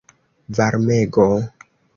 Varmego? 0.59 1.27